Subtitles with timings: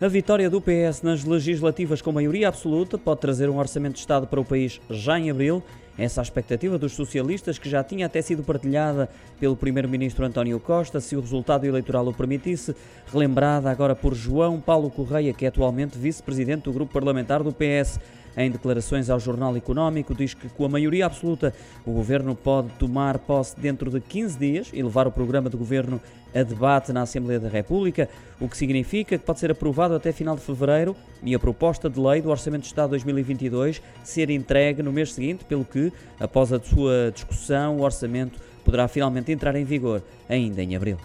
[0.00, 4.26] A vitória do PS nas legislativas com maioria absoluta pode trazer um orçamento de Estado
[4.26, 5.62] para o país já em abril.
[5.96, 10.58] Essa é a expectativa dos socialistas, que já tinha até sido partilhada pelo primeiro-ministro António
[10.58, 12.74] Costa, se o resultado eleitoral o permitisse,
[13.06, 18.00] relembrada agora por João Paulo Correia, que é atualmente vice-presidente do grupo parlamentar do PS.
[18.36, 21.54] Em declarações ao Jornal Económico, diz que com a maioria absoluta
[21.86, 26.00] o governo pode tomar posse dentro de 15 dias e levar o programa de governo
[26.34, 28.08] a debate na Assembleia da República,
[28.40, 32.00] o que significa que pode ser aprovado até final de fevereiro e a proposta de
[32.00, 36.60] lei do Orçamento de Estado 2022 ser entregue no mês seguinte, pelo que, após a
[36.60, 40.98] sua discussão, o orçamento poderá finalmente entrar em vigor ainda em abril.